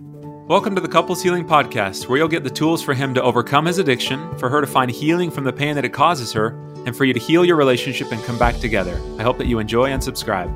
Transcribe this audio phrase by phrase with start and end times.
[0.00, 3.66] Welcome to the Couples Healing Podcast, where you'll get the tools for him to overcome
[3.66, 6.96] his addiction, for her to find healing from the pain that it causes her, and
[6.96, 8.98] for you to heal your relationship and come back together.
[9.18, 10.48] I hope that you enjoy and subscribe.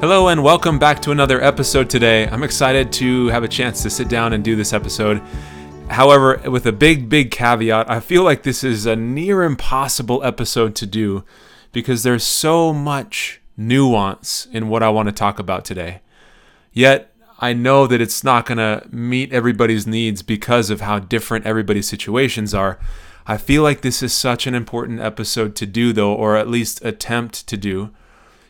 [0.00, 2.26] Hello, and welcome back to another episode today.
[2.26, 5.20] I'm excited to have a chance to sit down and do this episode.
[5.90, 10.74] However, with a big, big caveat, I feel like this is a near impossible episode
[10.76, 11.22] to do
[11.72, 16.00] because there's so much nuance in what I want to talk about today.
[16.72, 21.46] Yet, I know that it's not going to meet everybody's needs because of how different
[21.46, 22.78] everybody's situations are.
[23.26, 26.84] I feel like this is such an important episode to do, though, or at least
[26.84, 27.90] attempt to do,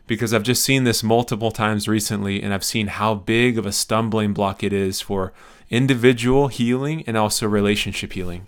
[0.07, 3.73] because I've just seen this multiple times recently and I've seen how big of a
[3.73, 5.33] stumbling block it is for
[5.69, 8.47] individual healing and also relationship healing.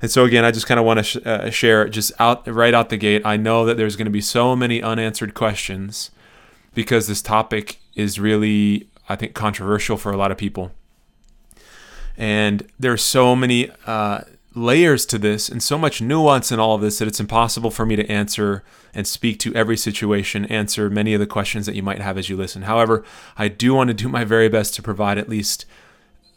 [0.00, 2.74] And so again, I just kind of want to sh- uh, share just out right
[2.74, 3.22] out the gate.
[3.24, 6.10] I know that there's going to be so many unanswered questions
[6.74, 10.72] because this topic is really I think controversial for a lot of people.
[12.16, 14.22] And there's so many uh,
[14.54, 17.86] layers to this and so much nuance in all of this that it's impossible for
[17.86, 21.82] me to answer and speak to every situation, answer many of the questions that you
[21.82, 22.62] might have as you listen.
[22.62, 23.04] However,
[23.36, 25.64] I do want to do my very best to provide at least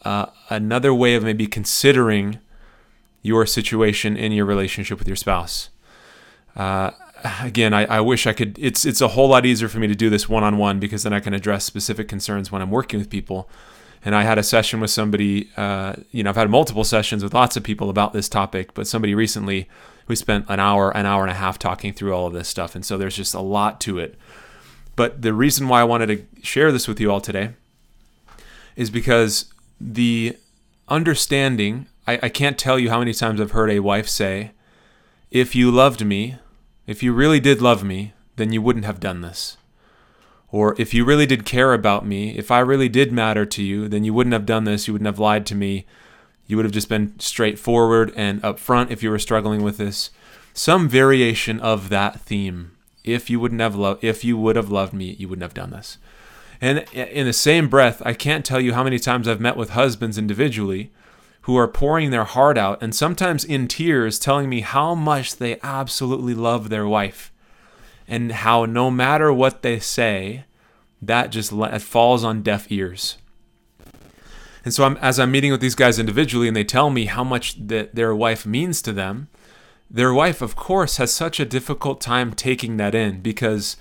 [0.04, 2.40] uh, another way of maybe considering
[3.22, 5.70] your situation in your relationship with your spouse.
[6.56, 6.92] Uh,
[7.42, 8.58] again, I, I wish I could.
[8.60, 11.04] It's it's a whole lot easier for me to do this one on one because
[11.04, 13.50] then I can address specific concerns when I'm working with people.
[14.04, 15.50] And I had a session with somebody.
[15.56, 18.88] Uh, you know, I've had multiple sessions with lots of people about this topic, but
[18.88, 19.70] somebody recently
[20.08, 22.76] we spent an hour, an hour and a half talking through all of this stuff,
[22.76, 24.18] and so there's just a lot to it.
[24.96, 27.52] But the reason why I wanted to share this with you all today
[28.76, 30.38] is because the
[30.88, 31.88] understanding.
[32.08, 34.52] I, I can't tell you how many times I've heard a wife say,
[35.30, 36.38] "If you loved me."
[36.88, 39.58] If you really did love me, then you wouldn't have done this.
[40.50, 43.88] Or if you really did care about me, if I really did matter to you,
[43.88, 44.88] then you wouldn't have done this.
[44.88, 45.86] You wouldn't have lied to me.
[46.48, 50.10] You would have just been straightforward and upfront if you were struggling with this.
[50.54, 52.72] Some variation of that theme.
[53.04, 55.72] If you wouldn't have loved, if you would have loved me, you wouldn't have done
[55.72, 55.98] this.
[56.60, 59.72] And in the same breath, I can't tell you how many times I've met with
[59.72, 60.92] husbands individually
[61.44, 65.60] who are pouring their heart out and sometimes in tears telling me how much they
[65.64, 67.32] absolutely love their wife
[68.08, 70.46] and how no matter what they say,
[71.02, 73.18] that just falls on deaf ears.
[74.64, 77.24] And so I'm, as I'm meeting with these guys individually and they tell me how
[77.24, 79.28] much that their wife means to them,
[79.90, 83.78] their wife, of course, has such a difficult time taking that in because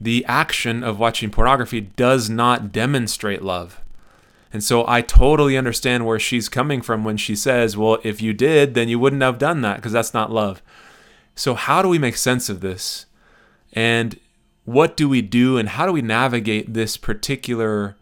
[0.00, 3.80] the action of watching pornography does not demonstrate love.
[4.52, 8.32] And so I totally understand where she's coming from when she says, well, if you
[8.32, 10.60] did, then you wouldn't have done that because that's not love.
[11.36, 13.06] So, how do we make sense of this?
[13.72, 14.18] And
[14.64, 17.96] what do we do and how do we navigate this particular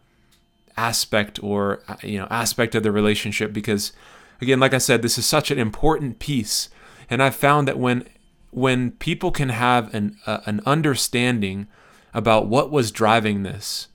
[0.77, 3.91] aspect or you know aspect of the relationship because
[4.39, 6.69] again like I said this is such an important piece
[7.09, 8.07] and I've found that when
[8.51, 11.67] when people can have an uh, an understanding
[12.13, 13.87] about what was driving this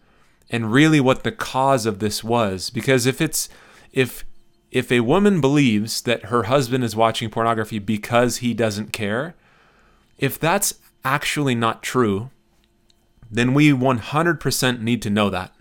[0.51, 2.71] and really what the cause of this was.
[2.71, 3.49] Because if it's
[3.93, 4.25] if
[4.71, 9.35] if a woman believes that her husband is watching pornography because he doesn't care
[10.19, 10.75] if that's
[11.05, 12.31] actually not true
[13.31, 15.53] then we 100% need to know that.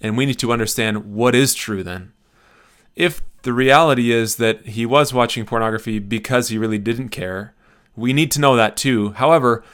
[0.00, 2.12] And we need to understand what is true then.
[2.96, 7.54] If the reality is that he was watching pornography because he really didn't care
[7.98, 9.10] we need to know that too.
[9.10, 9.64] However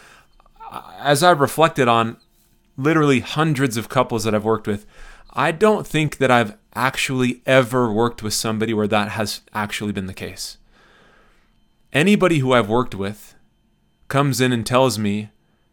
[0.98, 2.16] as I've reflected on
[2.76, 4.86] literally hundreds of couples that I've worked with,
[5.32, 10.06] I don't think that I've actually ever worked with somebody where that has actually been
[10.06, 10.58] the case.
[11.92, 13.34] Anybody who I've worked with
[14.08, 15.30] comes in and tells me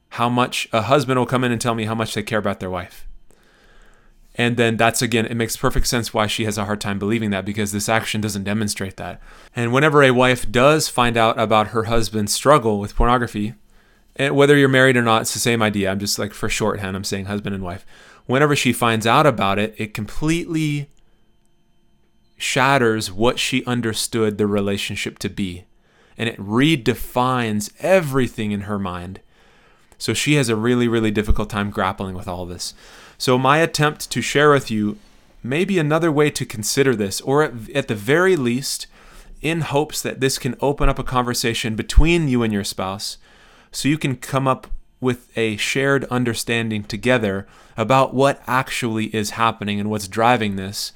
[0.09, 2.59] how much a husband will come in and tell me how much they care about
[2.59, 3.07] their wife.
[4.35, 7.31] And then that's again, it makes perfect sense why she has a hard time believing
[7.31, 9.21] that because this action doesn't demonstrate that.
[9.55, 13.55] And whenever a wife does find out about her husband's struggle with pornography,
[14.15, 15.89] and whether you're married or not, it's the same idea.
[15.89, 17.85] I'm just like for shorthand, I'm saying husband and wife.
[18.25, 20.89] Whenever she finds out about it, it completely
[22.37, 25.65] shatters what she understood the relationship to be.
[26.17, 29.21] And it redefines everything in her mind.
[29.97, 32.73] So she has a really, really difficult time grappling with all this.
[33.17, 34.97] So, my attempt to share with you
[35.43, 38.87] maybe another way to consider this, or at, at the very least,
[39.41, 43.17] in hopes that this can open up a conversation between you and your spouse
[43.71, 44.67] so you can come up
[44.99, 50.91] with a shared understanding together about what actually is happening and what's driving this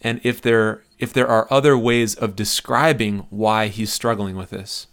[0.00, 4.88] and if there if there are other ways of describing why he's struggling with this.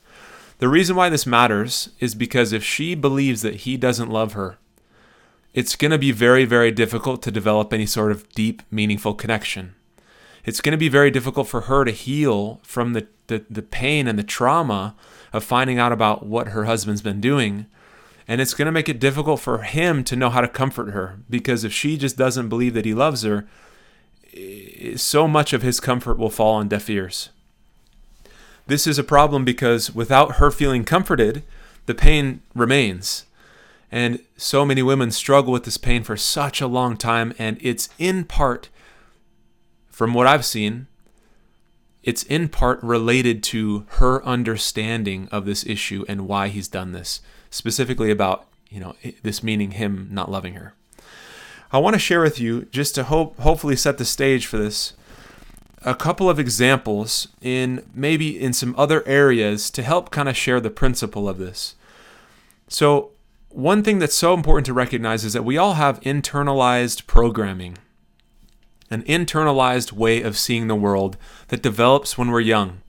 [0.60, 4.58] The reason why this matters is because if she believes that he doesn't love her
[5.56, 9.74] it's going to be very, very difficult to develop any sort of deep, meaningful connection.
[10.44, 14.06] It's going to be very difficult for her to heal from the, the, the pain
[14.10, 14.96] and the trauma
[15.36, 17.66] of finding out about what her husband's been doing.
[18.26, 21.20] And it's going to make it difficult for him to know how to comfort her
[21.30, 23.46] because if she just doesn't believe that he loves her,
[24.96, 27.30] so much of his comfort will fall on deaf ears.
[28.66, 31.44] This is a problem because without her feeling comforted,
[31.86, 33.26] the pain remains.
[33.92, 37.90] And so many women struggle with this pain for such a long time, and it's
[38.00, 38.70] in part,
[39.90, 40.88] from what I've seen,
[42.06, 47.20] it's in part related to her understanding of this issue and why he's done this,
[47.50, 50.76] specifically about, you know, this meaning him not loving her.
[51.72, 54.94] I want to share with you, just to hope, hopefully set the stage for this,
[55.82, 60.60] a couple of examples in maybe in some other areas to help kind of share
[60.60, 61.74] the principle of this.
[62.68, 63.12] So,
[63.50, 67.78] one thing that's so important to recognize is that we all have internalized programming,
[68.90, 71.18] an internalized way of seeing the world
[71.48, 72.82] that develops when we're young.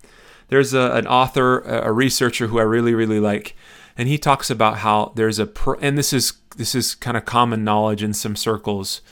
[0.49, 3.57] There's a, an author, a researcher who I really, really like,
[3.99, 5.49] and he talks about how there's a,
[5.81, 9.03] and this is this is kind of common knowledge in some circles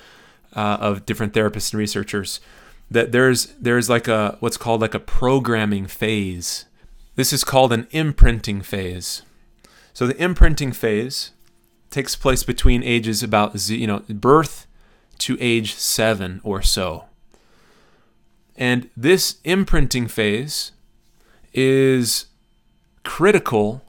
[0.55, 2.41] uh, of different therapists and researchers
[2.91, 6.67] that there's there's like a what's called like a programming phase.
[7.17, 9.23] This is called an imprinting phase.
[9.93, 11.31] So the imprinting phase
[11.91, 14.67] takes place between ages about you know birth
[15.19, 17.05] to age 7 or so.
[18.57, 20.73] And this imprinting phase
[21.53, 22.27] is
[23.03, 23.83] critical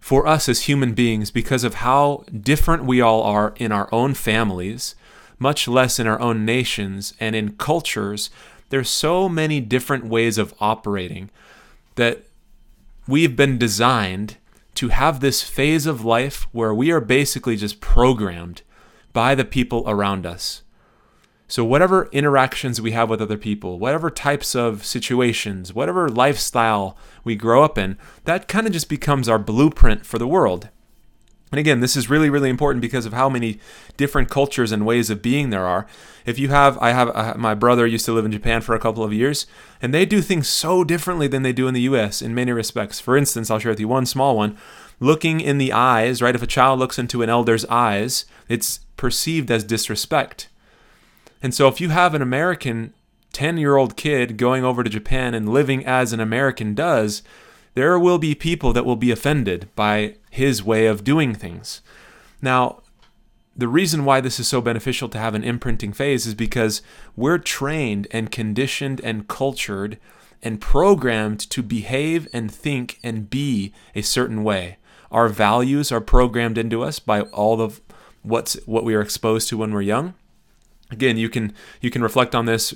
[0.00, 4.14] for us as human beings because of how different we all are in our own
[4.14, 4.94] families,
[5.38, 8.30] much less in our own nations and in cultures.
[8.70, 11.30] There's so many different ways of operating
[11.96, 12.24] that
[13.06, 14.36] we've been designed
[14.74, 18.62] to have this phase of life where we are basically just programmed
[19.12, 20.62] by the people around us.
[21.48, 27.34] So, whatever interactions we have with other people, whatever types of situations, whatever lifestyle we
[27.34, 30.68] grow up in, that kind of just becomes our blueprint for the world.
[31.52, 33.58] And again, this is really, really important because of how many
[33.96, 35.86] different cultures and ways of being there are.
[36.24, 38.78] If you have, I have, uh, my brother used to live in Japan for a
[38.78, 39.46] couple of years,
[39.82, 43.00] and they do things so differently than they do in the US in many respects.
[43.00, 44.56] For instance, I'll share with you one small one.
[45.00, 46.34] Looking in the eyes, right?
[46.34, 50.48] If a child looks into an elder's eyes, it's perceived as disrespect.
[51.42, 52.92] And so if you have an American
[53.32, 57.22] 10 year old kid going over to Japan and living as an American does,
[57.74, 61.80] there will be people that will be offended by his way of doing things.
[62.42, 62.82] Now,
[63.56, 66.82] the reason why this is so beneficial to have an imprinting phase is because
[67.14, 69.98] we're trained and conditioned and cultured
[70.42, 74.78] and programmed to behave and think and be a certain way.
[75.12, 77.80] Our values are programmed into us by all of
[78.22, 80.14] what's what we are exposed to when we're young.
[80.90, 82.74] Again you can you can reflect on this.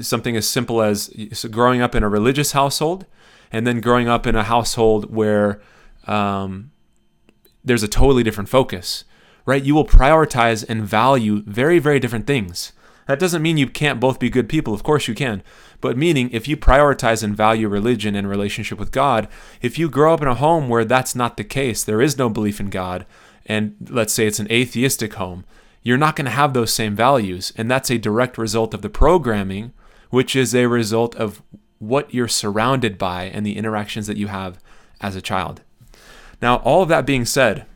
[0.00, 1.08] Something as simple as
[1.50, 3.06] growing up in a religious household
[3.52, 5.60] and then growing up in a household where
[6.06, 6.70] um,
[7.64, 9.04] there's a totally different focus
[9.46, 9.62] right?
[9.62, 12.72] You will prioritize and value very very different things.
[13.06, 14.74] That doesn't mean you can't both be good people.
[14.74, 15.44] Of course you can.
[15.80, 19.28] But meaning if you prioritize and value religion and relationship with god
[19.62, 22.28] if you grow up in a home where that's not the case there is no
[22.28, 23.06] belief in god
[23.46, 25.44] and let's say it's an atheistic home
[25.86, 27.52] you're not going to have those same values.
[27.56, 29.72] And that's a direct result of the programming,
[30.10, 31.42] which is a result of
[31.78, 34.58] what you're surrounded by and the interactions that you have
[35.00, 35.60] as a child.
[36.42, 37.66] Now, all of that being said,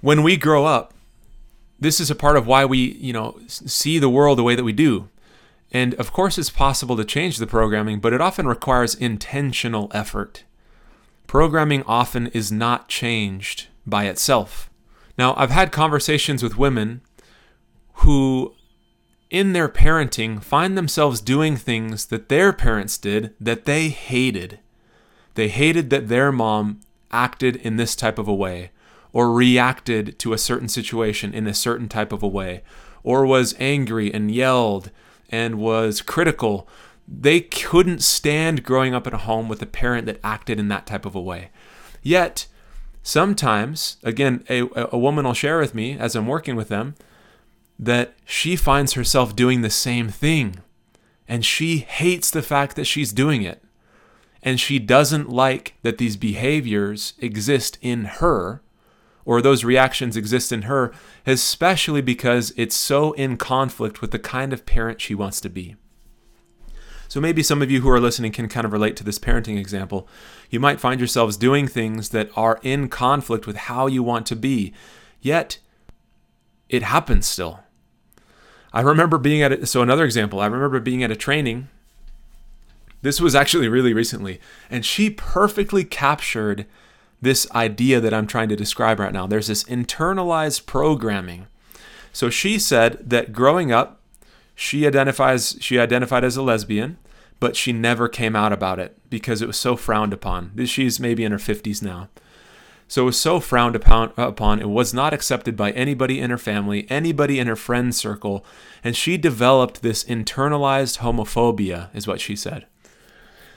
[0.00, 0.92] when we grow up,
[1.78, 4.64] this is a part of why we, you know, see the world the way that
[4.64, 5.08] we do.
[5.70, 10.42] And of course, it's possible to change the programming, but it often requires intentional effort.
[11.28, 14.70] Programming often is not changed by itself.
[15.18, 17.02] Now, I've had conversations with women
[17.96, 18.54] who,
[19.30, 24.58] in their parenting, find themselves doing things that their parents did that they hated.
[25.34, 28.70] They hated that their mom acted in this type of a way,
[29.12, 32.62] or reacted to a certain situation in a certain type of a way,
[33.02, 34.90] or was angry and yelled
[35.28, 36.66] and was critical.
[37.06, 40.86] They couldn't stand growing up in a home with a parent that acted in that
[40.86, 41.50] type of a way.
[42.02, 42.46] Yet,
[43.02, 46.94] Sometimes, again, a, a woman will share with me as I'm working with them
[47.78, 50.56] that she finds herself doing the same thing
[51.26, 53.62] and she hates the fact that she's doing it.
[54.42, 58.60] And she doesn't like that these behaviors exist in her
[59.24, 60.92] or those reactions exist in her,
[61.26, 65.76] especially because it's so in conflict with the kind of parent she wants to be.
[67.12, 69.58] So maybe some of you who are listening can kind of relate to this parenting
[69.58, 70.08] example.
[70.48, 74.34] You might find yourselves doing things that are in conflict with how you want to
[74.34, 74.72] be.
[75.20, 75.58] Yet,
[76.70, 77.60] it happens still.
[78.72, 79.68] I remember being at it.
[79.68, 81.68] So another example, I remember being at a training.
[83.02, 84.40] This was actually really recently,
[84.70, 86.64] and she perfectly captured
[87.20, 89.26] this idea that I'm trying to describe right now.
[89.26, 91.46] There's this internalized programming.
[92.10, 94.01] So she said that growing up,
[94.54, 96.98] she identifies she identified as a lesbian,
[97.40, 100.52] but she never came out about it because it was so frowned upon.
[100.66, 102.08] She's maybe in her 50s now.
[102.92, 106.36] So it was so frowned upon, upon, it was not accepted by anybody in her
[106.36, 108.44] family, anybody in her friend circle,
[108.84, 112.66] and she developed this internalized homophobia, is what she said.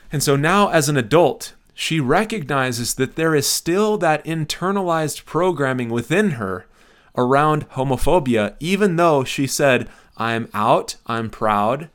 [0.09, 5.89] And so now, as an adult, she recognizes that there is still that internalized programming
[5.89, 6.65] within her
[7.17, 11.89] around homophobia, even though she said, I'm out, I'm proud,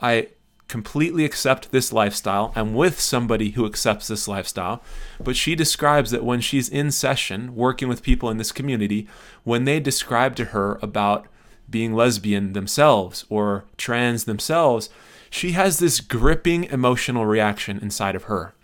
[0.00, 0.28] I
[0.68, 2.52] completely accept this lifestyle.
[2.56, 4.82] I'm with somebody who accepts this lifestyle.
[5.20, 9.06] But she describes that when she's in session working with people in this community,
[9.44, 11.26] when they describe to her about
[11.68, 14.90] being lesbian themselves or trans themselves,
[15.30, 18.54] she has this gripping emotional reaction inside of her.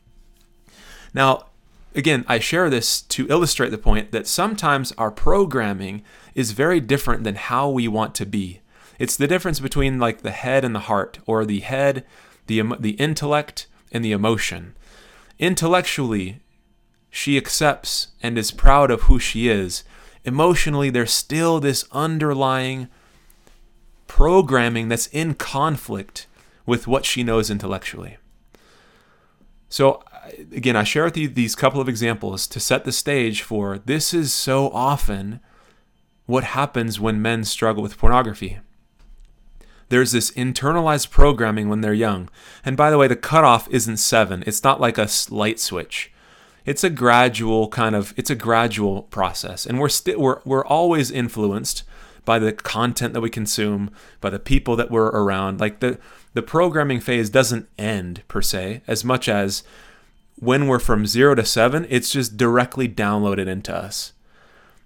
[1.15, 1.47] Now,
[1.95, 6.03] again, I share this to illustrate the point that sometimes our programming
[6.35, 8.62] is very different than how we want to be.
[9.03, 12.05] It's the difference between like the head and the heart, or the head,
[12.47, 14.77] the the intellect, and the emotion.
[15.41, 16.39] Intellectually,
[17.11, 19.83] she accepts and is proud of who she is.
[20.25, 22.87] Emotionally, there's still this underlying
[24.07, 26.29] programming that's in conflict
[26.65, 28.19] with what she knows intellectually.
[29.69, 30.05] So,
[30.55, 34.15] again, I share with you these couple of examples to set the stage for this
[34.15, 35.41] is so often
[36.27, 38.61] what happens when men struggle with pornography
[39.93, 42.31] there's this internalized programming when they're young.
[42.65, 44.43] And by the way, the cutoff isn't seven.
[44.47, 46.11] It's not like a light switch.
[46.65, 49.67] It's a gradual kind of it's a gradual process.
[49.67, 51.85] And we're still we're we're always influenced
[52.25, 53.91] by the content that we consume,
[54.23, 55.61] by the people that we're around.
[55.61, 55.99] Like the
[56.33, 59.63] the programming phase doesn't end per se, as much as
[60.37, 64.15] when we're from zero to seven, it's just directly downloaded into us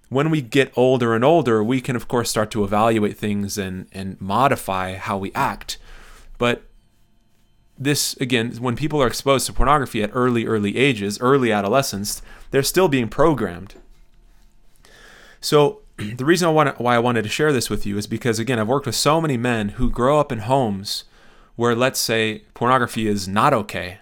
[0.09, 3.87] when we get older and older, we can, of course, start to evaluate things and,
[3.91, 5.77] and modify how we act.
[6.37, 6.63] But
[7.77, 12.21] this, again, when people are exposed to pornography at early, early ages, early adolescence,
[12.51, 13.75] they're still being programmed.
[15.41, 18.39] So, the reason I want why I wanted to share this with you is because,
[18.39, 21.03] again, I've worked with so many men who grow up in homes
[21.55, 23.99] where, let's say, pornography is not okay.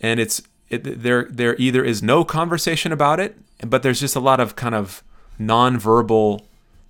[0.00, 4.20] And it's, it, there, there either is no conversation about it, but there's just a
[4.20, 5.02] lot of kind of
[5.38, 6.42] nonverbal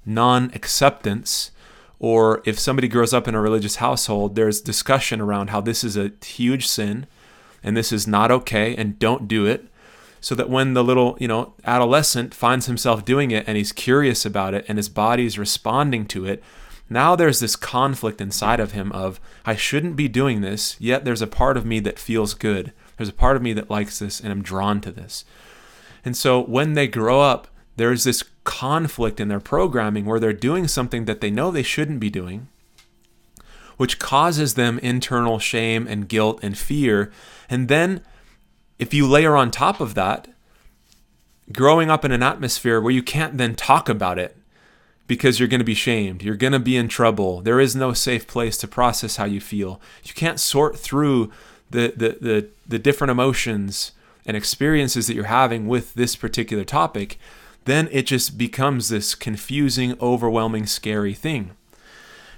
[0.07, 1.51] non acceptance,
[1.99, 5.97] or if somebody grows up in a religious household, there's discussion around how this is
[5.97, 7.07] a huge sin
[7.63, 9.67] and this is not okay and don't do it.
[10.21, 14.25] So that when the little, you know, adolescent finds himself doing it and he's curious
[14.25, 16.43] about it and his body's responding to it,
[16.89, 21.23] now there's this conflict inside of him of I shouldn't be doing this, yet there's
[21.23, 22.73] a part of me that feels good.
[22.97, 25.25] There's a part of me that likes this and I'm drawn to this.
[26.05, 30.69] And so when they grow up, there's this conflict in their programming where they're doing
[30.69, 32.49] something that they know they shouldn't be doing,
[33.77, 37.11] which causes them internal shame and guilt and fear.
[37.49, 38.03] And then,
[38.79, 40.29] if you layer on top of that,
[41.53, 44.37] growing up in an atmosphere where you can't then talk about it
[45.07, 47.93] because you're going to be shamed, you're going to be in trouble, there is no
[47.93, 49.81] safe place to process how you feel.
[50.03, 51.31] You can't sort through
[51.71, 53.93] the, the, the, the different emotions
[54.25, 57.19] and experiences that you're having with this particular topic
[57.65, 61.53] then it just becomes this confusing, overwhelming, scary thing.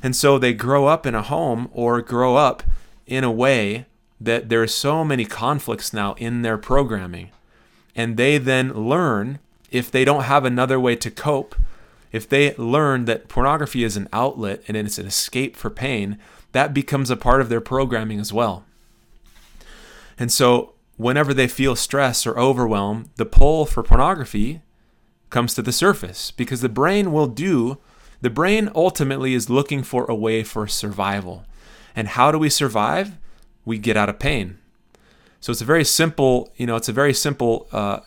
[0.03, 2.63] And so they grow up in a home or grow up
[3.07, 3.87] in a way
[4.21, 7.31] that there are so many conflicts now in their programming.
[7.95, 9.39] And they then learn,
[9.71, 11.55] if they don't have another way to cope,
[12.13, 16.19] if they learn that pornography is an outlet and it's an escape for pain,
[16.53, 18.65] that becomes a part of their programming as well.
[20.19, 24.63] And so, whenever they feel stress or overwhelm, the pull for pornography
[25.31, 27.79] comes to the surface because the brain will do,
[28.21, 31.45] the brain ultimately is looking for a way for survival.
[31.95, 33.17] And how do we survive?
[33.65, 34.59] We get out of pain.
[35.41, 38.01] So it's a very simple, you know, it's a very simple, uh,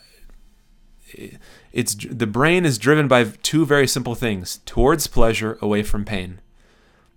[1.72, 6.40] it's the brain is driven by two very simple things towards pleasure, away from pain.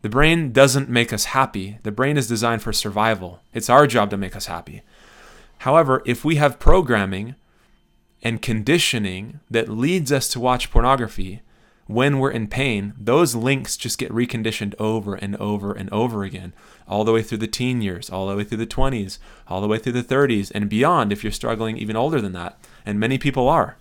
[0.01, 1.79] The brain doesn't make us happy.
[1.83, 3.39] The brain is designed for survival.
[3.53, 4.81] It's our job to make us happy.
[5.59, 7.35] However, if we have programming
[8.23, 11.41] and conditioning that leads us to watch pornography
[11.85, 16.53] when we're in pain, those links just get reconditioned over and over and over again,
[16.87, 19.67] all the way through the teen years, all the way through the 20s, all the
[19.67, 22.57] way through the 30s, and beyond if you're struggling even older than that.
[22.85, 23.77] And many people are.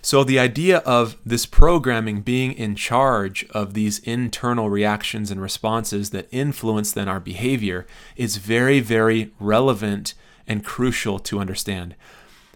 [0.00, 6.10] So, the idea of this programming being in charge of these internal reactions and responses
[6.10, 7.86] that influence then our behavior
[8.16, 10.14] is very, very relevant
[10.46, 11.94] and crucial to understand.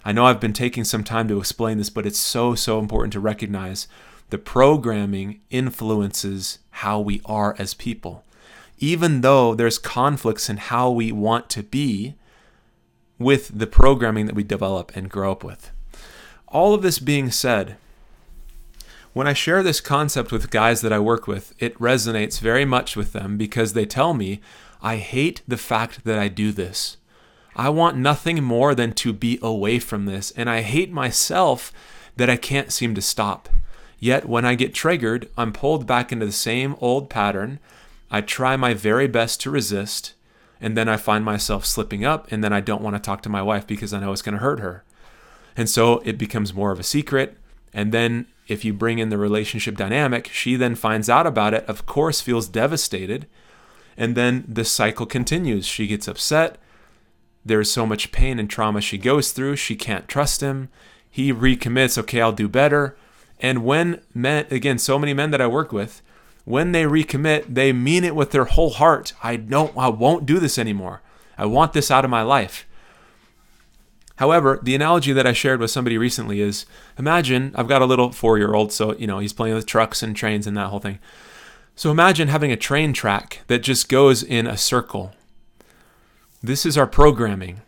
[0.04, 3.12] I know I've been taking some time to explain this, but it's so, so important
[3.12, 3.86] to recognize
[4.30, 8.24] the programming influences how we are as people.
[8.78, 12.16] Even though there's conflicts in how we want to be
[13.18, 15.70] with the programming that we develop and grow up with.
[16.48, 17.76] All of this being said,
[19.12, 22.96] when I share this concept with guys that I work with, it resonates very much
[22.96, 24.40] with them because they tell me,
[24.82, 26.96] I hate the fact that I do this.
[27.54, 31.72] I want nothing more than to be away from this, and I hate myself
[32.16, 33.48] that I can't seem to stop.
[33.98, 37.58] Yet when I get triggered, I'm pulled back into the same old pattern.
[38.10, 40.14] I try my very best to resist,
[40.60, 43.28] and then I find myself slipping up, and then I don't want to talk to
[43.28, 44.84] my wife because I know it's going to hurt her.
[45.56, 47.36] And so it becomes more of a secret.
[47.74, 51.64] And then if you bring in the relationship dynamic, she then finds out about it,
[51.66, 53.26] of course, feels devastated.
[53.96, 55.66] And then the cycle continues.
[55.66, 56.58] She gets upset
[57.44, 59.56] there's so much pain and trauma she goes through.
[59.56, 60.68] She can't trust him.
[61.10, 62.96] He recommits, okay, I'll do better.
[63.40, 66.00] And when men, again, so many men that I work with,
[66.44, 69.12] when they recommit, they mean it with their whole heart.
[69.22, 71.02] I don't, I won't do this anymore.
[71.36, 72.66] I want this out of my life.
[74.16, 78.12] However, the analogy that I shared with somebody recently is imagine I've got a little
[78.12, 80.78] four year old, so, you know, he's playing with trucks and trains and that whole
[80.78, 80.98] thing.
[81.74, 85.14] So imagine having a train track that just goes in a circle
[86.42, 87.60] this is our programming.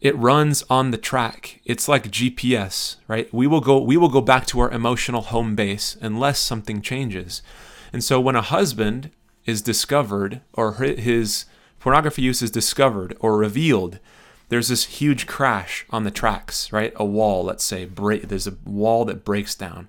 [0.00, 1.60] It runs on the track.
[1.64, 3.32] It's like GPS, right?
[3.32, 7.42] We will go we will go back to our emotional home base unless something changes.
[7.92, 9.10] And so when a husband
[9.44, 11.44] is discovered or his
[11.78, 13.98] pornography use is discovered or revealed,
[14.48, 16.92] there's this huge crash on the tracks, right?
[16.96, 19.88] A wall, let's say, break, there's a wall that breaks down.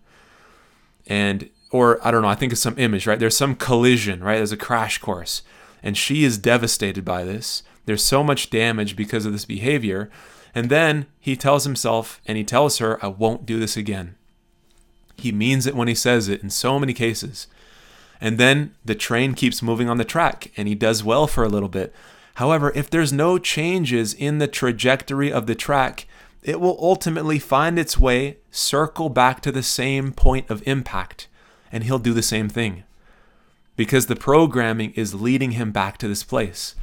[1.08, 3.20] And or I don't know, I think it's some image, right?
[3.20, 4.38] There's some collision, right?
[4.38, 5.42] There's a crash course.
[5.82, 7.64] And she is devastated by this.
[7.86, 10.10] There's so much damage because of this behavior.
[10.56, 14.16] And then he tells himself and he tells her, I won't do this again.
[15.18, 17.48] He means it when he says it in so many cases.
[18.22, 21.50] And then the train keeps moving on the track and he does well for a
[21.50, 21.94] little bit.
[22.36, 26.08] However, if there's no changes in the trajectory of the track,
[26.42, 31.28] it will ultimately find its way, circle back to the same point of impact,
[31.72, 32.84] and he'll do the same thing.
[33.76, 36.76] Because the programming is leading him back to this place.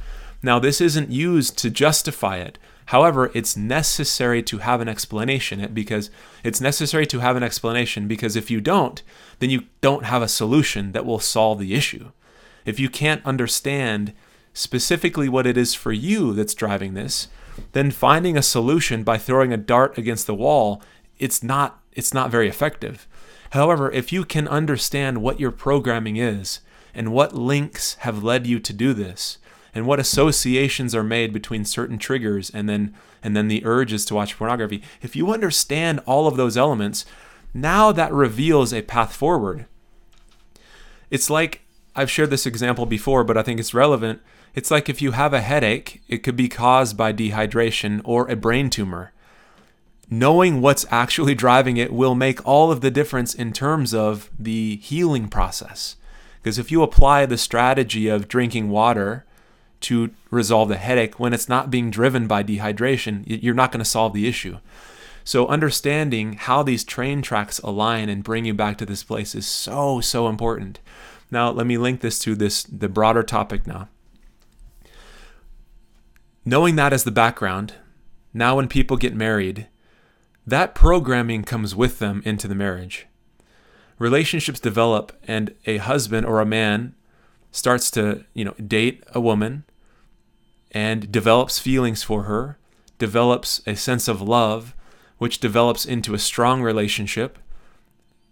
[0.43, 2.57] Now, this isn't used to justify it.
[2.87, 6.09] However, it's necessary to have an explanation because
[6.43, 9.01] it's necessary to have an explanation because if you don't,
[9.39, 12.11] then you don't have a solution that will solve the issue.
[12.65, 14.13] If you can't understand
[14.53, 17.27] specifically what it is for you that's driving this,
[17.71, 20.81] then finding a solution by throwing a dart against the wall,
[21.19, 23.07] it's not it's not very effective.
[23.51, 26.61] However, if you can understand what your programming is
[26.93, 29.37] and what links have led you to do this,
[29.73, 34.15] and what associations are made between certain triggers and then and then the urges to
[34.15, 34.81] watch pornography.
[35.01, 37.05] If you understand all of those elements,
[37.53, 39.65] now that reveals a path forward.
[41.09, 41.61] It's like
[41.95, 44.21] I've shared this example before, but I think it's relevant.
[44.55, 48.35] It's like if you have a headache, it could be caused by dehydration or a
[48.35, 49.11] brain tumor.
[50.09, 54.77] Knowing what's actually driving it will make all of the difference in terms of the
[54.77, 55.95] healing process.
[56.41, 59.25] Because if you apply the strategy of drinking water
[59.81, 63.85] to resolve the headache when it's not being driven by dehydration, you're not going to
[63.85, 64.57] solve the issue.
[65.23, 69.45] So, understanding how these train tracks align and bring you back to this place is
[69.45, 70.79] so, so important.
[71.29, 73.87] Now, let me link this to this the broader topic now.
[76.43, 77.75] Knowing that as the background,
[78.33, 79.67] now when people get married,
[80.45, 83.05] that programming comes with them into the marriage.
[83.99, 86.95] Relationships develop, and a husband or a man
[87.51, 89.65] starts to, you know, date a woman
[90.71, 92.57] and develops feelings for her,
[92.97, 94.75] develops a sense of love,
[95.17, 97.37] which develops into a strong relationship,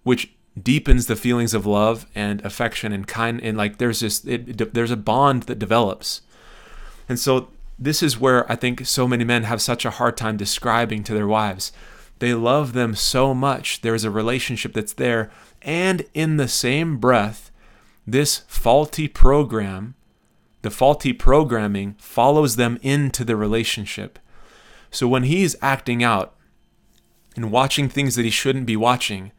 [0.04, 4.74] which deepens the feelings of love and affection and kind and like there's this it,
[4.74, 6.22] there's a bond that develops.
[7.08, 10.38] And so this is where I think so many men have such a hard time
[10.38, 11.72] describing to their wives.
[12.20, 13.82] They love them so much.
[13.82, 15.32] There's a relationship that's there.
[15.62, 17.52] And in the same breath,
[18.06, 19.96] this faulty program
[20.62, 24.20] the faulty programming follows them into the relationship.
[24.92, 26.36] So when he's acting out
[27.36, 29.32] and watching things that he shouldn't be watching,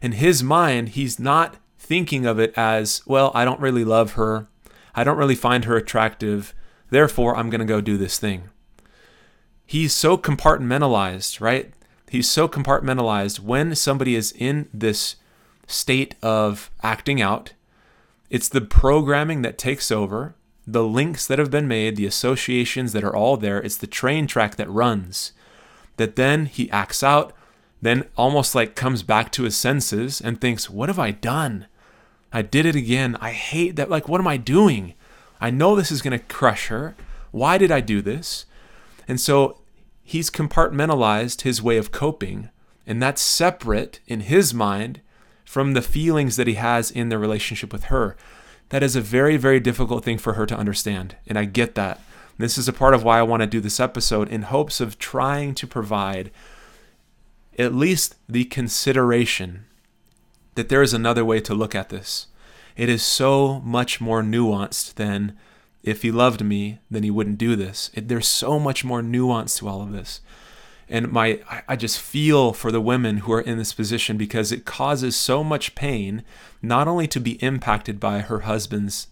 [0.00, 4.48] in his mind, he's not thinking of it as, well, I don't really love her.
[4.94, 6.54] I don't really find her attractive.
[6.90, 8.50] Therefore, I'm going to go do this thing.
[9.66, 11.72] He's so compartmentalized, right?
[12.12, 15.16] he's so compartmentalized when somebody is in this
[15.66, 17.54] state of acting out
[18.28, 20.34] it's the programming that takes over
[20.66, 24.26] the links that have been made the associations that are all there it's the train
[24.26, 25.32] track that runs
[25.96, 27.32] that then he acts out
[27.82, 31.66] then almost like comes back to his senses and thinks what have i done?
[32.32, 33.18] I did it again.
[33.20, 33.90] I hate that.
[33.90, 34.94] Like what am i doing?
[35.40, 36.94] I know this is going to crush her.
[37.32, 38.46] Why did i do this?
[39.08, 39.58] And so
[40.04, 42.50] he's compartmentalized his way of coping,
[42.86, 45.00] and that's separate in his mind
[45.44, 48.16] from the feelings that he has in the relationship with her.
[48.72, 52.00] That is a very, very difficult thing for her to understand, and I get that.
[52.38, 54.98] This is a part of why I want to do this episode in hopes of
[54.98, 56.30] trying to provide
[57.58, 59.66] at least the consideration
[60.54, 62.28] that there is another way to look at this.
[62.74, 65.36] It is so much more nuanced than
[65.82, 67.90] if he loved me, then he wouldn't do this.
[67.92, 70.22] It, there's so much more nuance to all of this.
[70.92, 74.52] And my I, I just feel for the women who are in this position because
[74.52, 76.22] it causes so much pain
[76.60, 79.06] not only to be impacted by her husband's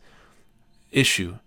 [0.93, 1.39] issue,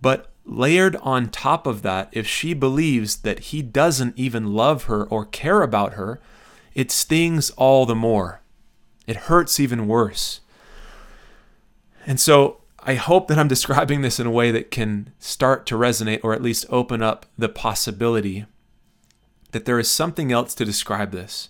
[0.00, 5.04] but layered on top of that, if she believes that he doesn't even love her
[5.04, 6.18] or care about her,
[6.74, 8.40] it stings all the more.
[9.06, 10.40] It hurts even worse.
[12.06, 15.74] And so I hope that I'm describing this in a way that can start to
[15.74, 18.46] resonate or at least open up the possibility
[19.52, 21.48] that there is something else to describe this.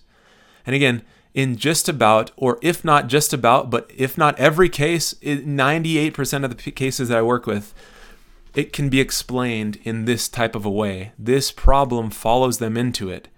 [0.65, 5.13] And again, in just about, or if not just about, but if not every case,
[5.15, 7.73] 98% of the cases that I work with,
[8.53, 11.13] it can be explained in this type of a way.
[11.17, 13.29] This problem follows them into it.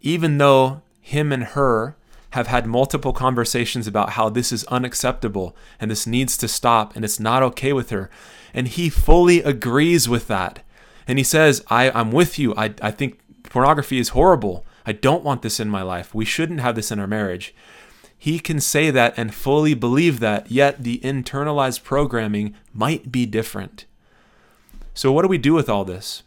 [0.00, 1.96] Even though him and her
[2.30, 7.04] have had multiple conversations about how this is unacceptable and this needs to stop and
[7.04, 8.10] it's not okay with her.
[8.52, 10.62] And he fully agrees with that.
[11.06, 12.54] And he says, I, I'm with you.
[12.56, 13.20] I, I think
[13.50, 14.64] pornography is horrible.
[14.84, 16.14] I don't want this in my life.
[16.14, 17.54] We shouldn't have this in our marriage.
[18.18, 23.84] He can say that and fully believe that, yet the internalized programming might be different.
[24.94, 26.22] So what do we do with all this?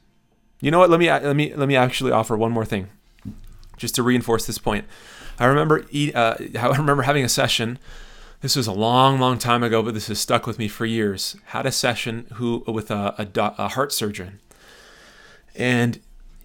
[0.62, 0.90] You know what?
[0.90, 2.90] Let me let me let me actually offer one more thing,
[3.78, 4.86] just to reinforce this point.
[5.40, 7.80] I remember uh, I remember having a session.
[8.42, 11.36] This was a long, long time ago, but this has stuck with me for years.
[11.48, 14.40] Had a session who with a, a, a heart surgeon,
[15.56, 16.00] and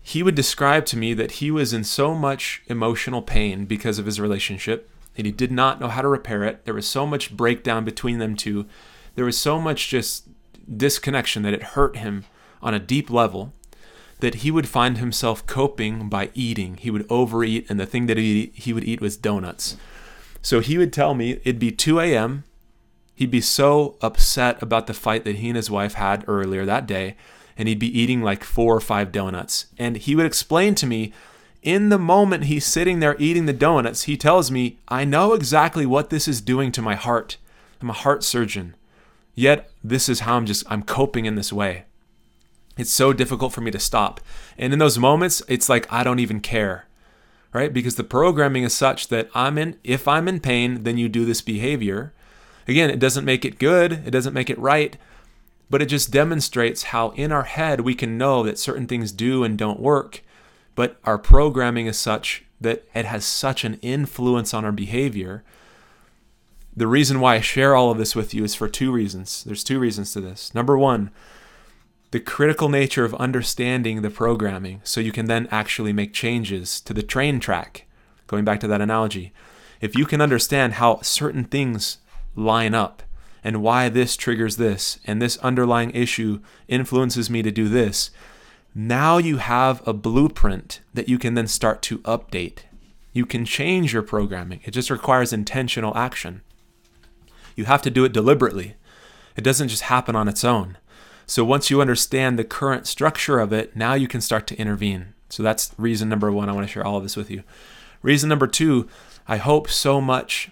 [0.06, 4.04] he would describe to me that he was in so much emotional pain because of
[4.04, 6.66] his relationship and he did not know how to repair it.
[6.66, 8.66] There was so much breakdown between them two.
[9.14, 10.28] There was so much just
[10.76, 12.26] disconnection that it hurt him
[12.60, 13.54] on a deep level
[14.20, 16.76] that he would find himself coping by eating.
[16.76, 19.76] He would overeat, and the thing that he, he would eat was donuts.
[20.42, 22.44] So he would tell me it'd be 2 a.m.
[23.14, 26.86] He'd be so upset about the fight that he and his wife had earlier that
[26.86, 27.16] day,
[27.56, 29.66] and he'd be eating like four or five donuts.
[29.78, 31.12] And he would explain to me
[31.64, 35.86] in the moment he's sitting there eating the donuts, he tells me, I know exactly
[35.86, 37.38] what this is doing to my heart.
[37.80, 38.76] I'm a heart surgeon.
[39.34, 41.84] Yet, this is how I'm just, I'm coping in this way.
[42.76, 44.20] It's so difficult for me to stop.
[44.58, 46.86] And in those moments, it's like I don't even care,
[47.52, 47.72] right?
[47.72, 51.24] Because the programming is such that I'm in, if I'm in pain, then you do
[51.24, 52.12] this behavior.
[52.68, 54.96] Again, it doesn't make it good, it doesn't make it right,
[55.70, 59.44] but it just demonstrates how in our head we can know that certain things do
[59.44, 60.22] and don't work.
[60.74, 65.44] But our programming is such that it has such an influence on our behavior.
[66.76, 69.44] The reason why I share all of this with you is for two reasons.
[69.44, 70.54] There's two reasons to this.
[70.54, 71.10] Number one,
[72.10, 76.94] the critical nature of understanding the programming so you can then actually make changes to
[76.94, 77.86] the train track.
[78.26, 79.32] Going back to that analogy,
[79.80, 81.98] if you can understand how certain things
[82.34, 83.02] line up
[83.44, 88.10] and why this triggers this and this underlying issue influences me to do this,
[88.74, 92.60] now you have a blueprint that you can then start to update.
[93.12, 94.60] You can change your programming.
[94.64, 96.40] It just requires intentional action.
[97.54, 98.74] You have to do it deliberately.
[99.36, 100.78] It doesn't just happen on its own.
[101.26, 105.14] So once you understand the current structure of it, now you can start to intervene.
[105.28, 106.48] So that's reason number one.
[106.48, 107.42] I want to share all of this with you.
[108.02, 108.88] Reason number two,
[109.26, 110.50] I hope so much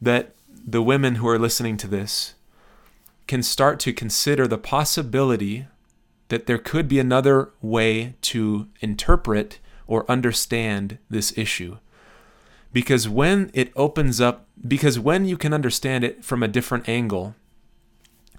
[0.00, 0.34] that
[0.66, 2.34] the women who are listening to this
[3.26, 5.66] can start to consider the possibility
[6.28, 11.76] that there could be another way to interpret or understand this issue.
[12.72, 17.34] Because when it opens up, because when you can understand it from a different angle,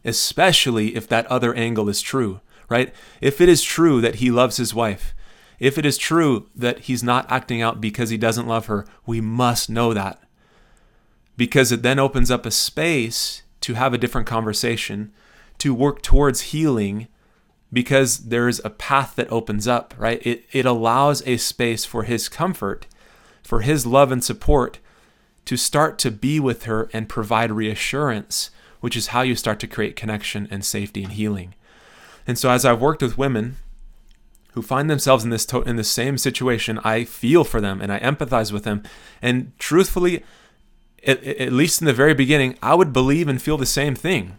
[0.05, 2.93] especially if that other angle is true, right?
[3.19, 5.13] If it is true that he loves his wife,
[5.59, 9.21] if it is true that he's not acting out because he doesn't love her, we
[9.21, 10.21] must know that.
[11.37, 15.11] Because it then opens up a space to have a different conversation,
[15.59, 17.07] to work towards healing,
[17.73, 20.25] because there's a path that opens up, right?
[20.25, 22.87] It, it allows a space for his comfort
[23.43, 24.79] for his love and support
[25.45, 29.67] to start to be with her and provide reassurance, which is how you start to
[29.67, 31.55] create connection and safety and healing.
[32.27, 33.57] And so, as I've worked with women
[34.53, 37.91] who find themselves in this to- in the same situation, I feel for them and
[37.91, 38.83] I empathize with them.
[39.21, 40.23] And truthfully,
[41.05, 44.37] at, at least in the very beginning, I would believe and feel the same thing.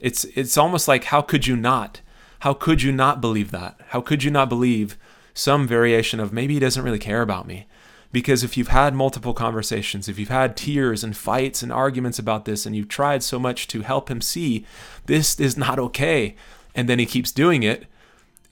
[0.00, 2.00] It's it's almost like how could you not?
[2.40, 3.80] How could you not believe that?
[3.88, 4.98] How could you not believe
[5.32, 7.66] some variation of maybe he doesn't really care about me?
[8.10, 12.44] Because if you've had multiple conversations, if you've had tears and fights and arguments about
[12.44, 14.66] this, and you've tried so much to help him see
[15.06, 16.34] this is not okay,
[16.74, 17.86] and then he keeps doing it,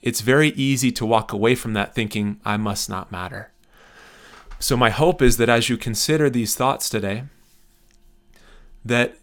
[0.01, 3.51] it's very easy to walk away from that thinking, I must not matter.
[4.57, 7.23] So, my hope is that as you consider these thoughts today,
[8.83, 9.17] that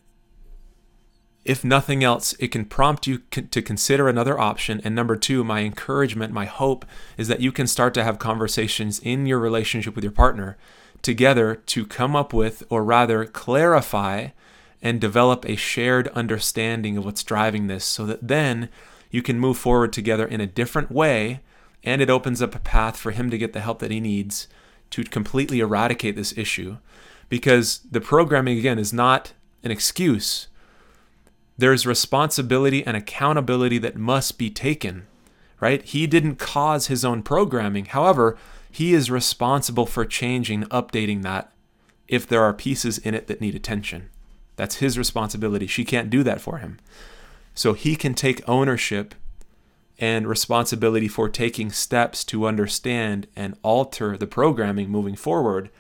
[1.44, 4.83] if nothing else, it can prompt you to consider another option.
[4.85, 6.85] And number two, my encouragement, my hope
[7.16, 10.59] is that you can start to have conversations in your relationship with your partner
[11.01, 14.29] together to come up with, or rather, clarify
[14.83, 18.68] and develop a shared understanding of what's driving this so that then
[19.11, 21.40] you can move forward together in a different way.
[21.83, 24.49] And it opens up a path for him to get the help that he needs
[24.90, 26.77] to completely eradicate this issue.
[27.31, 30.49] Because the programming, again, is not an excuse
[31.59, 35.07] there's responsibility and accountability that must be taken,
[35.61, 35.83] right?
[35.83, 37.87] He didn't cause his own programming.
[37.87, 38.38] However,
[38.71, 41.53] he is responsible for changing, updating that
[42.07, 44.09] if there are pieces in it that need attention.
[44.55, 45.66] That's his responsibility.
[45.66, 46.79] She can't do that for him.
[47.55, 49.16] So he can take ownership
[49.99, 55.71] and responsibility for taking steps to understand and alter the programming moving forward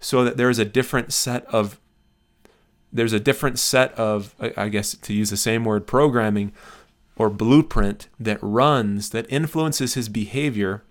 [0.00, 1.78] so that there is a different set of
[2.94, 6.52] there's a different set of, I guess, to use the same word, programming
[7.16, 10.84] or blueprint that runs, that influences his behavior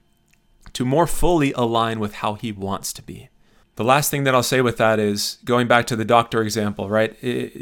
[0.74, 3.30] to more fully align with how he wants to be.
[3.76, 6.90] The last thing that I'll say with that is going back to the doctor example,
[6.90, 7.16] right?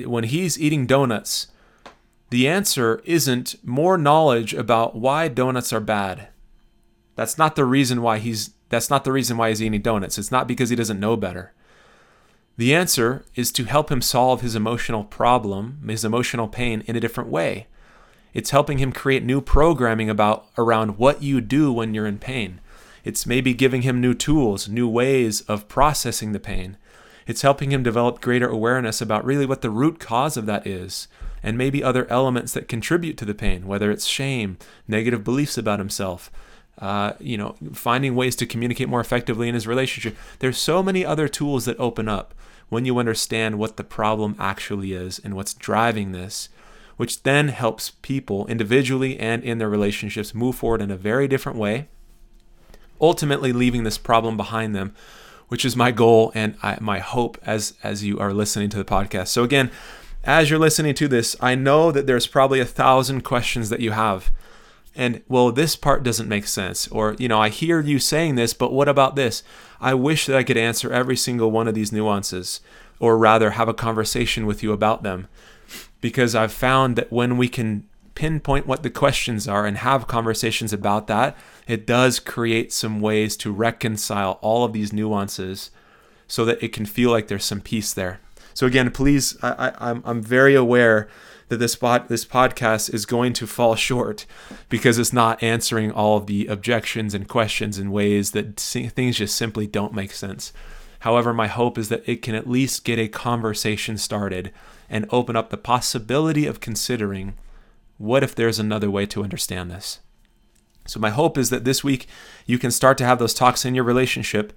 [0.07, 1.47] When he's eating donuts,
[2.31, 6.29] the answer isn't more knowledge about why donuts are bad.
[7.15, 10.17] That's not the reason why he's that's not the reason why he's eating donuts.
[10.17, 11.53] It's not because he doesn't know better.
[12.57, 16.99] The answer is to help him solve his emotional problem, his emotional pain in a
[16.99, 17.67] different way.
[18.33, 22.59] It's helping him create new programming about around what you do when you're in pain.
[23.03, 26.77] It's maybe giving him new tools, new ways of processing the pain.
[27.25, 31.07] It's helping him develop greater awareness about really what the root cause of that is,
[31.43, 35.79] and maybe other elements that contribute to the pain, whether it's shame, negative beliefs about
[35.79, 36.31] himself,
[36.79, 40.17] uh, you know, finding ways to communicate more effectively in his relationship.
[40.39, 42.33] There's so many other tools that open up
[42.69, 46.49] when you understand what the problem actually is and what's driving this,
[46.97, 51.57] which then helps people individually and in their relationships move forward in a very different
[51.57, 51.87] way,
[52.99, 54.95] ultimately leaving this problem behind them,
[55.49, 58.85] which is my goal and I, my hope as as you are listening to the
[58.85, 59.27] podcast.
[59.27, 59.69] So again,
[60.23, 63.91] as you're listening to this, I know that there's probably a thousand questions that you
[63.91, 64.31] have
[64.95, 66.87] and well this part doesn't make sense.
[66.89, 69.43] Or you know i hear you saying this but what about this?
[69.79, 72.61] I wish that i could answer every single one of these nuances
[72.99, 75.27] or rather have a conversation with you about them.
[76.01, 80.73] Because i've found that when we can pinpoint what the questions are and have conversations
[80.73, 85.71] about that it does create some ways to reconcile all of these nuances
[86.27, 88.19] so that it can feel like there's some peace there.
[88.53, 91.07] So again please I, I, I'm, I'm very aware
[91.51, 94.25] that this spot this podcast is going to fall short
[94.69, 99.35] because it's not answering all of the objections and questions in ways that things just
[99.35, 100.53] simply don't make sense.
[100.99, 104.53] However, my hope is that it can at least get a conversation started
[104.89, 107.33] and open up the possibility of considering
[107.97, 109.99] what if there's another way to understand this.
[110.85, 112.07] So my hope is that this week
[112.45, 114.53] you can start to have those talks in your relationship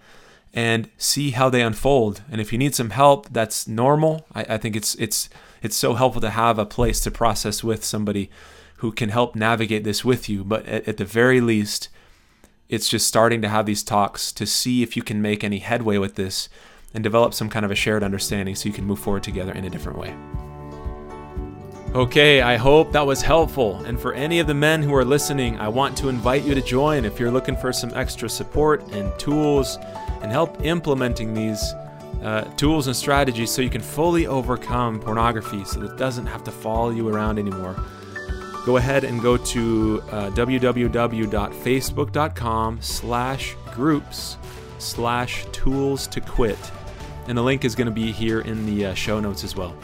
[0.54, 2.22] and see how they unfold.
[2.30, 4.24] And if you need some help, that's normal.
[4.32, 5.28] I, I think it's it's
[5.64, 8.30] it's so helpful to have a place to process with somebody
[8.76, 10.44] who can help navigate this with you.
[10.44, 11.88] But at, at the very least,
[12.68, 15.96] it's just starting to have these talks to see if you can make any headway
[15.96, 16.50] with this
[16.92, 19.64] and develop some kind of a shared understanding so you can move forward together in
[19.64, 20.14] a different way.
[21.94, 23.76] Okay, I hope that was helpful.
[23.86, 26.60] And for any of the men who are listening, I want to invite you to
[26.60, 29.78] join if you're looking for some extra support and tools
[30.20, 31.72] and help implementing these
[32.22, 36.44] uh, tools and strategies so you can fully overcome pornography so that it doesn't have
[36.44, 37.74] to follow you around anymore.
[38.64, 44.38] Go ahead and go to uh, www.facebook.com slash groups
[44.78, 46.58] slash tools to quit.
[47.26, 49.76] And the link is going to be here in the uh, show notes as well.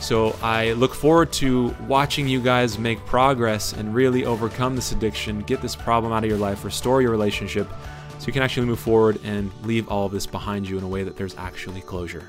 [0.00, 5.42] So I look forward to watching you guys make progress and really overcome this addiction,
[5.42, 7.68] get this problem out of your life, restore your relationship
[8.20, 10.88] so you can actually move forward and leave all of this behind you in a
[10.88, 12.28] way that there's actually closure.